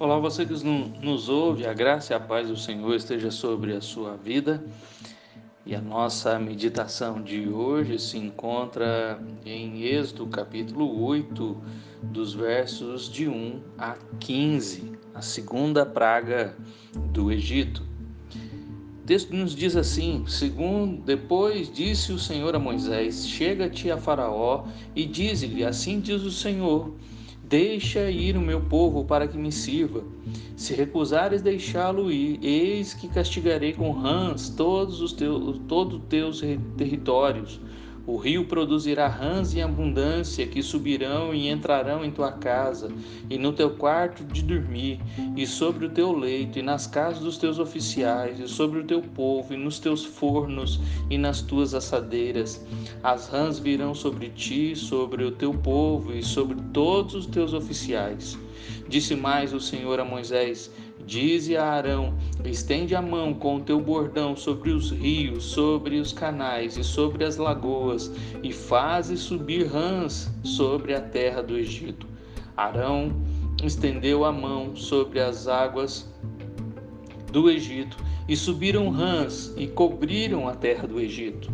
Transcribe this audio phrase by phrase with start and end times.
[0.00, 0.52] Olá, você que
[1.02, 4.62] nos ouve, a graça e a paz do Senhor esteja sobre a sua vida.
[5.66, 11.60] E a nossa meditação de hoje se encontra em Êxodo, capítulo 8,
[12.00, 16.56] dos versos de 1 a 15, a segunda praga
[17.12, 17.82] do Egito.
[19.02, 24.64] O texto nos diz assim: segundo, depois disse o Senhor a Moisés: Chega-te a Faraó
[24.94, 26.94] e dize-lhe: Assim diz o Senhor
[27.48, 30.04] Deixa ir o meu povo para que me sirva.
[30.54, 36.42] Se recusares deixá-lo ir, eis que castigarei com rãs todos os teus, todos teus
[36.76, 37.58] territórios
[38.08, 42.90] o rio produzirá rãs em abundância que subirão e entrarão em tua casa,
[43.28, 44.98] e no teu quarto de dormir,
[45.36, 49.02] e sobre o teu leito, e nas casas dos teus oficiais, e sobre o teu
[49.02, 50.80] povo, e nos teus fornos,
[51.10, 52.66] e nas tuas assadeiras.
[53.02, 58.38] As rãs virão sobre ti, sobre o teu povo, e sobre todos os teus oficiais.
[58.88, 60.70] Disse mais o Senhor a Moisés:
[61.04, 66.12] Dize a Arão: estende a mão com o teu bordão sobre os rios, sobre os
[66.12, 68.10] canais e sobre as lagoas,
[68.42, 72.06] e faze subir rãs sobre a terra do Egito.
[72.56, 73.12] Arão
[73.62, 76.10] estendeu a mão sobre as águas
[77.30, 81.50] do Egito, e subiram rãs e cobriram a terra do Egito.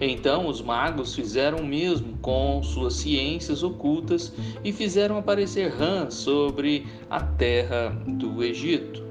[0.00, 4.32] Então os magos fizeram o mesmo com suas ciências ocultas
[4.64, 9.06] e fizeram aparecer rãs sobre a terra do Egito.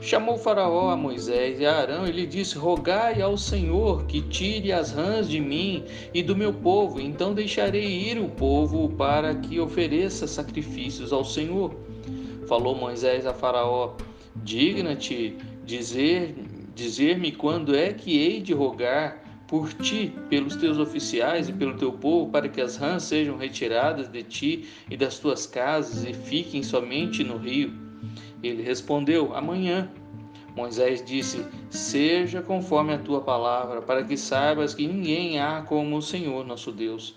[0.00, 4.72] Chamou Faraó a Moisés e a Arão e lhe disse: Rogai ao Senhor que tire
[4.72, 9.60] as rãs de mim e do meu povo, então deixarei ir o povo para que
[9.60, 11.72] ofereça sacrifícios ao Senhor.
[12.48, 13.94] Falou Moisés a Faraó:
[14.34, 16.34] Digna-te dizer
[16.74, 19.21] dizer-me quando é que hei de rogar
[19.52, 24.08] por ti, pelos teus oficiais e pelo teu povo, para que as rãs sejam retiradas
[24.08, 27.70] de ti e das tuas casas e fiquem somente no rio.
[28.42, 29.90] Ele respondeu: Amanhã.
[30.56, 36.02] Moisés disse: Seja conforme a tua palavra, para que saibas que ninguém há como o
[36.02, 37.14] Senhor nosso Deus.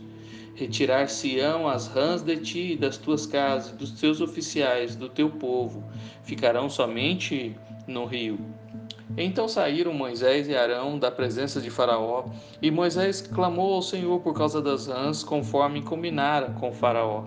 [0.56, 5.86] Retirar-se-ão as rãs de ti e das tuas casas, dos teus oficiais, do teu povo,
[6.24, 7.56] ficarão somente
[7.88, 8.38] no rio.
[9.18, 12.26] Então saíram Moisés e Arão da presença de Faraó,
[12.62, 17.26] e Moisés clamou ao Senhor por causa das rãs, conforme combinara com Faraó.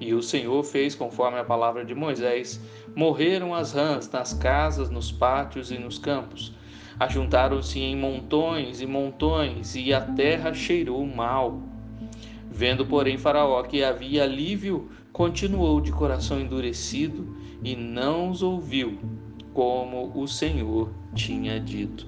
[0.00, 2.60] E o Senhor fez conforme a palavra de Moisés.
[2.94, 6.52] Morreram as rãs nas casas, nos pátios e nos campos.
[6.98, 11.62] Ajuntaram-se em montões e montões, e a terra cheirou mal.
[12.50, 18.98] Vendo, porém, Faraó que havia alívio, continuou de coração endurecido e não os ouviu
[19.52, 22.06] como o Senhor tinha dito.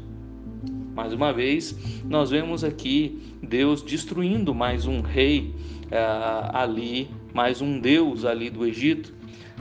[0.94, 5.54] Mais uma vez, nós vemos aqui Deus destruindo mais um rei
[5.86, 9.14] uh, ali, mais um deus ali do Egito.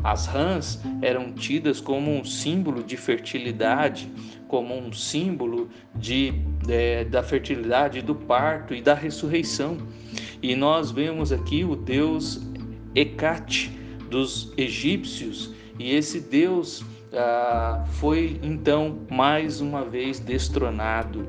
[0.03, 4.11] As rãs eram tidas como um símbolo de fertilidade,
[4.47, 6.33] como um símbolo de,
[6.65, 9.77] de, da fertilidade, do parto e da ressurreição.
[10.41, 12.41] E nós vemos aqui o deus
[12.93, 13.71] Hecate
[14.09, 21.27] dos egípcios, e esse deus ah, foi então mais uma vez destronado.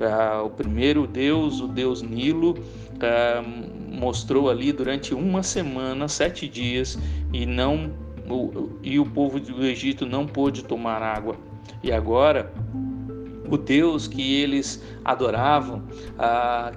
[0.00, 2.54] Ah, o primeiro Deus, o Deus Nilo,
[3.00, 3.42] ah,
[3.90, 6.98] mostrou ali durante uma semana, sete dias,
[7.32, 7.92] e não
[8.28, 11.36] o, e o povo do Egito não pôde tomar água.
[11.82, 12.52] E agora
[13.48, 15.82] o Deus que eles adoravam,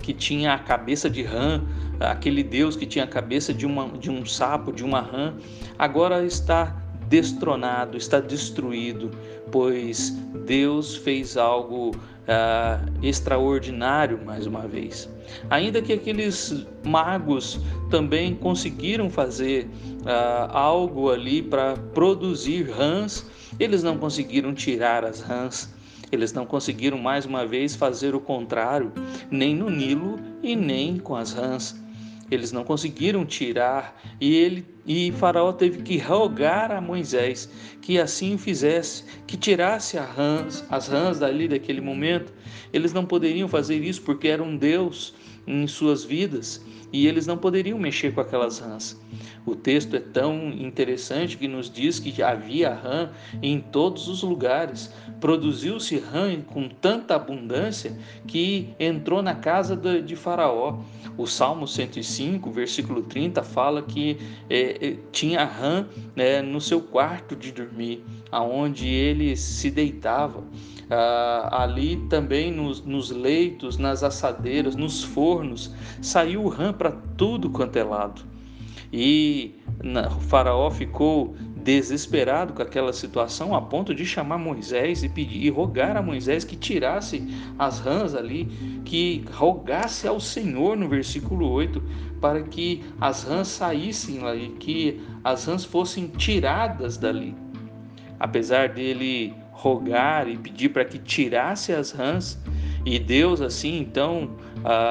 [0.01, 1.61] que tinha a cabeça de rã,
[1.99, 5.33] aquele Deus que tinha a cabeça de, uma, de um sapo, de uma rã,
[5.79, 9.11] agora está destronado, está destruído,
[9.51, 10.09] pois
[10.45, 11.91] Deus fez algo
[12.27, 15.09] ah, extraordinário mais uma vez.
[15.49, 19.69] Ainda que aqueles magos também conseguiram fazer
[20.05, 23.25] ah, algo ali para produzir rãs,
[23.59, 25.73] eles não conseguiram tirar as rãs.
[26.11, 28.91] Eles não conseguiram mais uma vez fazer o contrário,
[29.31, 31.75] nem no Nilo e nem com as rãs.
[32.29, 37.49] Eles não conseguiram tirar e ele e Faraó teve que rogar a Moisés
[37.81, 42.33] que assim fizesse, que tirasse rãs, as rãs dali daquele momento.
[42.73, 45.13] Eles não poderiam fazer isso porque era um Deus
[45.47, 48.99] em suas vidas e eles não poderiam mexer com aquelas rãs.
[49.45, 53.11] O texto é tão interessante que nos diz que havia rã
[53.43, 54.91] em todos os lugares.
[55.19, 57.95] Produziu-se rã com tanta abundância
[58.25, 60.79] que entrou na casa de Faraó.
[61.17, 64.17] O Salmo 105, versículo 30, fala que
[64.49, 70.43] é, é, tinha rã né, no seu quarto de dormir, aonde ele se deitava.
[70.89, 77.49] Ah, ali também nos, nos, leitos, nas assadeiras, nos fornos, saiu o rã para tudo
[77.49, 78.21] quanto é lado.
[78.93, 79.55] E
[80.15, 81.35] o faraó ficou
[81.65, 86.43] desesperado com aquela situação, a ponto de chamar Moisés e pedir e rogar a Moisés
[86.43, 87.27] que tirasse
[87.57, 88.45] as rãs ali,
[88.85, 91.81] que rogasse ao Senhor no versículo 8
[92.21, 97.35] para que as rãs saíssem lá e que as rãs fossem tiradas dali.
[98.19, 102.37] Apesar dele rogar e pedir para que tirasse as rãs,
[102.85, 104.35] e Deus, assim, então,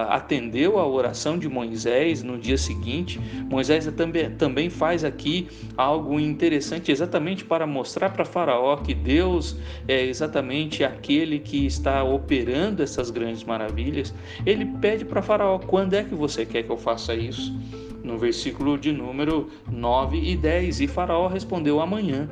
[0.09, 3.21] atendeu a oração de Moisés no dia seguinte.
[3.49, 5.47] Moisés também, também faz aqui
[5.77, 9.57] algo interessante, exatamente para mostrar para Faraó que Deus
[9.87, 14.13] é exatamente aquele que está operando essas grandes maravilhas.
[14.45, 17.57] Ele pede para Faraó: quando é que você quer que eu faça isso?
[18.03, 20.81] No versículo de número 9 e 10.
[20.81, 22.29] E Faraó respondeu: amanhã.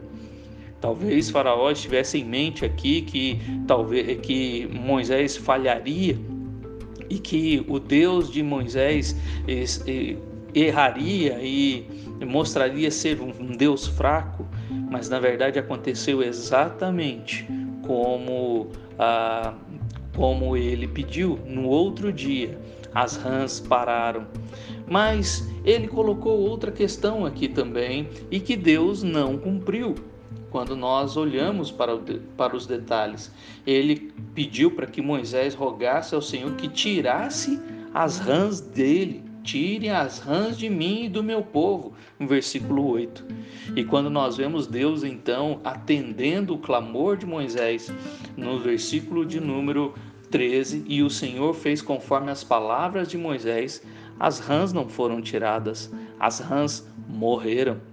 [0.83, 6.19] Talvez Faraó estivesse em mente aqui que talvez que Moisés falharia
[7.09, 9.17] e que o Deus de Moisés
[10.53, 11.87] erraria e
[12.27, 14.45] mostraria ser um Deus fraco,
[14.91, 17.47] mas na verdade aconteceu exatamente
[17.87, 18.67] como
[18.99, 19.55] ah,
[20.17, 21.39] como ele pediu.
[21.47, 22.59] No outro dia,
[22.93, 24.27] as rãs pararam.
[24.91, 29.95] Mas ele colocou outra questão aqui também e que Deus não cumpriu
[30.53, 32.01] quando nós olhamos para, o,
[32.37, 33.33] para os detalhes.
[33.67, 37.59] Ele pediu para que Moisés rogasse ao Senhor que tirasse
[37.95, 39.25] as rãs dele.
[39.43, 43.25] Tire as rãs de mim e do meu povo, no versículo 8.
[43.75, 47.93] E quando nós vemos Deus então atendendo o clamor de Moisés,
[48.37, 49.95] no versículo de número
[50.31, 53.83] 13, e o Senhor fez conforme as palavras de Moisés,
[54.21, 57.92] as rãs não foram tiradas, as rãs morreram.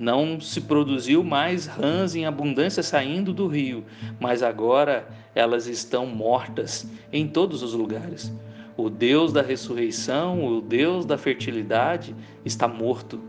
[0.00, 3.84] Não se produziu mais rãs em abundância saindo do rio,
[4.18, 8.32] mas agora elas estão mortas em todos os lugares.
[8.78, 12.16] O Deus da ressurreição, o Deus da fertilidade,
[12.46, 13.20] está morto.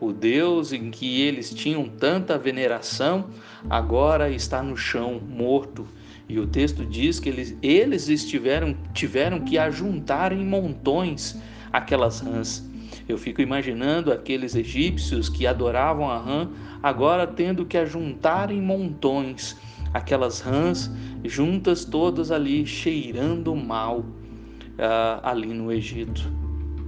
[0.00, 3.26] O Deus em que eles tinham tanta veneração,
[3.70, 5.86] agora está no chão, morto.
[6.28, 11.40] E o texto diz que eles, eles estiveram, tiveram que ajuntar em montões
[11.72, 12.65] aquelas rãs.
[13.08, 16.48] Eu fico imaginando aqueles egípcios que adoravam a rã,
[16.82, 19.56] agora tendo que ajuntar em montões
[19.92, 20.90] aquelas rãs
[21.24, 26.30] juntas todas ali, cheirando mal uh, ali no Egito.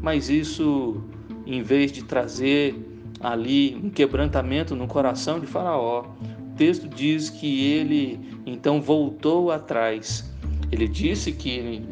[0.00, 1.02] Mas isso,
[1.46, 2.74] em vez de trazer
[3.20, 10.30] ali um quebrantamento no coração de Faraó, o texto diz que ele então voltou atrás.
[10.70, 11.82] Ele disse que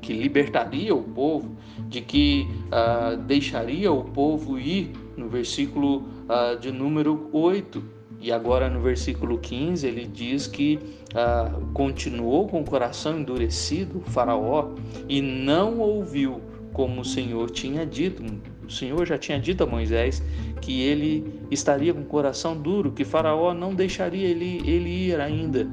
[0.00, 1.56] que libertaria o povo,
[1.88, 7.98] de que uh, deixaria o povo ir, no versículo uh, de número 8.
[8.20, 10.78] E agora no versículo 15 ele diz que
[11.12, 14.70] uh, continuou com o coração endurecido, o Faraó,
[15.08, 16.40] e não ouviu
[16.72, 18.22] como o Senhor tinha dito.
[18.66, 20.22] O Senhor já tinha dito a Moisés
[20.60, 25.66] que ele estaria com o coração duro, que Faraó não deixaria ele, ele ir ainda.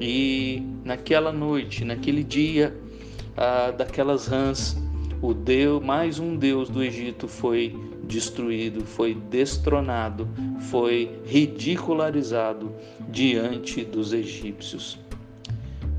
[0.00, 2.76] E naquela noite, naquele dia,
[3.36, 4.76] ah, daquelas rãs,
[5.20, 7.74] o Deus, mais um Deus do Egito foi
[8.04, 10.28] destruído, foi destronado,
[10.70, 12.72] foi ridicularizado
[13.08, 14.98] diante dos egípcios.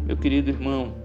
[0.05, 0.95] Meu querido irmão,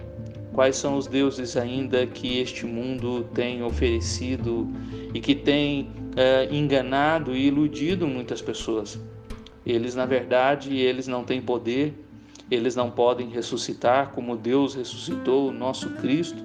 [0.53, 4.69] quais são os deuses ainda que este mundo tem oferecido
[5.13, 9.01] e que tem é, enganado e iludido muitas pessoas?
[9.65, 11.95] Eles, na verdade, eles não têm poder,
[12.51, 16.45] eles não podem ressuscitar como Deus ressuscitou o nosso Cristo.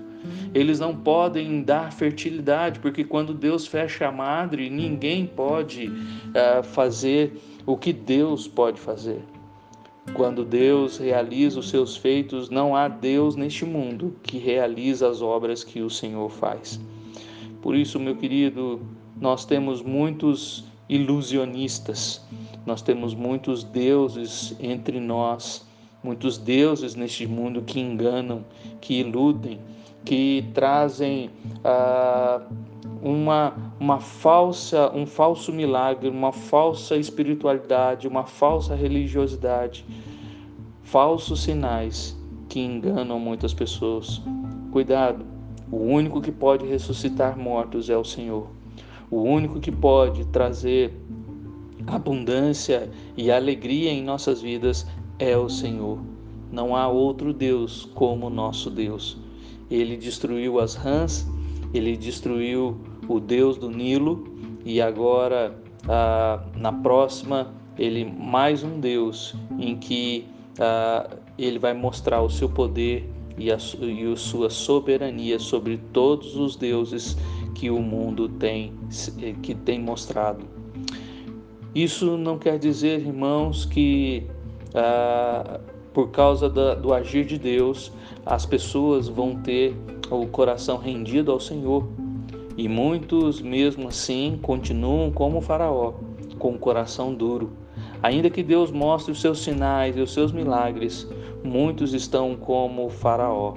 [0.54, 7.40] Eles não podem dar fertilidade, porque quando Deus fecha a madre, ninguém pode uh, fazer
[7.66, 9.22] o que Deus pode fazer.
[10.14, 15.64] Quando Deus realiza os seus feitos, não há Deus neste mundo que realiza as obras
[15.64, 16.80] que o Senhor faz.
[17.62, 18.82] Por isso, meu querido,
[19.20, 22.22] nós temos muitos ilusionistas,
[22.66, 25.67] nós temos muitos deuses entre nós
[26.08, 28.46] muitos deuses neste mundo que enganam,
[28.80, 29.60] que iludem,
[30.06, 31.30] que trazem
[31.66, 32.42] ah,
[33.02, 39.86] uma, uma falsa, um falso milagre, uma falsa espiritualidade, uma falsa religiosidade,
[40.82, 44.22] falsos sinais que enganam muitas pessoas.
[44.72, 45.26] Cuidado,
[45.70, 48.48] o único que pode ressuscitar mortos é o Senhor.
[49.12, 50.94] O único que pode trazer
[51.86, 54.88] abundância e alegria em nossas vidas
[55.20, 56.00] é o Senhor.
[56.52, 59.18] Não há outro Deus como nosso Deus.
[59.70, 61.28] Ele destruiu as rãs,
[61.74, 64.24] ele destruiu o Deus do Nilo
[64.64, 65.58] e agora
[65.88, 70.26] ah, na próxima ele mais um Deus em que
[70.60, 76.36] ah, ele vai mostrar o seu poder e a, e a sua soberania sobre todos
[76.36, 77.18] os deuses
[77.54, 78.74] que o mundo tem
[79.42, 80.46] que tem mostrado.
[81.76, 84.26] Isso não quer dizer, irmãos, que
[84.74, 85.60] ah,
[85.94, 87.92] por causa da, do agir de Deus
[88.26, 89.76] as pessoas vão ter
[90.12, 91.88] o coração rendido ao Senhor.
[92.58, 95.94] E muitos, mesmo assim, continuam como o Faraó,
[96.40, 97.52] com o coração duro.
[98.02, 101.08] Ainda que Deus mostre os seus sinais e os seus milagres,
[101.44, 103.56] muitos estão como o Faraó,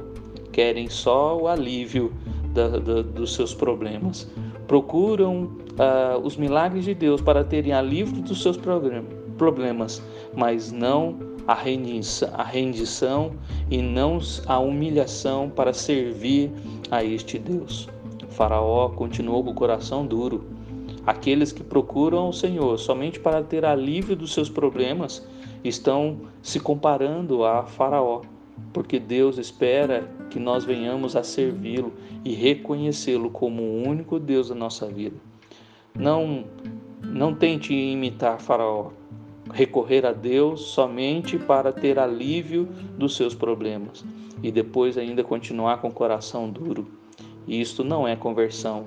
[0.52, 2.12] querem só o alívio
[2.54, 4.30] da, da, dos seus problemas.
[4.66, 10.02] Procuram uh, os milagres de Deus para terem alívio dos seus problemas,
[10.34, 13.32] mas não a rendição, a rendição
[13.70, 16.50] e não a humilhação para servir
[16.90, 17.88] a este Deus.
[18.22, 20.44] O faraó continuou com o coração duro
[21.06, 25.26] Aqueles que procuram o Senhor somente para ter alívio dos seus problemas
[25.64, 28.20] estão se comparando a Faraó,
[28.72, 31.92] porque Deus espera que nós venhamos a servi-lo
[32.24, 35.16] e reconhecê-lo como o único Deus da nossa vida.
[35.94, 36.44] Não
[37.02, 38.90] não tente imitar Faraó,
[39.52, 44.04] recorrer a Deus somente para ter alívio dos seus problemas
[44.42, 46.90] e depois ainda continuar com o coração duro.
[47.46, 48.86] Isto não é conversão,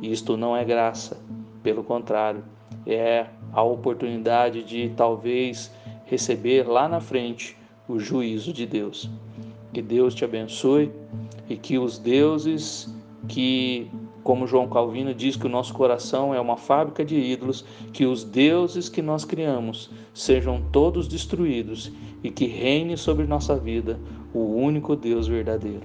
[0.00, 1.20] isto não é graça.
[1.62, 2.44] Pelo contrário,
[2.86, 5.72] é a oportunidade de talvez
[6.06, 7.56] receber lá na frente
[7.88, 9.10] o juízo de Deus.
[9.72, 10.92] Que Deus te abençoe
[11.48, 12.94] e que os deuses
[13.28, 13.90] que,
[14.22, 18.24] como João Calvino diz que o nosso coração é uma fábrica de ídolos, que os
[18.24, 21.90] deuses que nós criamos sejam todos destruídos
[22.22, 23.98] e que reine sobre nossa vida
[24.32, 25.82] o único Deus verdadeiro.